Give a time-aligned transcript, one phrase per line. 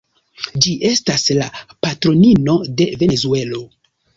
[0.65, 1.49] Ĝi estas la
[1.87, 3.63] patronino de Venezuelo.